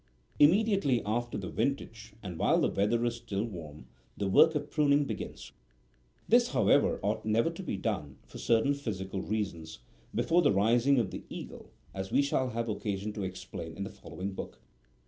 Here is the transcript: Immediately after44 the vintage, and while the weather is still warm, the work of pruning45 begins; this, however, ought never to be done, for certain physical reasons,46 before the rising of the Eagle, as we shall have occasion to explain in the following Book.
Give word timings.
Immediately 0.39 1.01
after44 1.01 1.41
the 1.41 1.49
vintage, 1.49 2.13
and 2.23 2.39
while 2.39 2.59
the 2.59 2.69
weather 2.69 3.05
is 3.05 3.17
still 3.17 3.43
warm, 3.45 3.85
the 4.17 4.27
work 4.27 4.55
of 4.55 4.71
pruning45 4.71 5.05
begins; 5.05 5.51
this, 6.27 6.47
however, 6.53 6.99
ought 7.03 7.23
never 7.23 7.51
to 7.51 7.61
be 7.61 7.77
done, 7.77 8.17
for 8.25 8.39
certain 8.39 8.73
physical 8.73 9.21
reasons,46 9.21 10.15
before 10.15 10.41
the 10.41 10.51
rising 10.53 10.97
of 10.97 11.11
the 11.11 11.23
Eagle, 11.29 11.69
as 11.93 12.11
we 12.11 12.23
shall 12.23 12.49
have 12.49 12.67
occasion 12.67 13.13
to 13.13 13.21
explain 13.21 13.77
in 13.77 13.83
the 13.83 13.91
following 13.91 14.31
Book. 14.33 14.59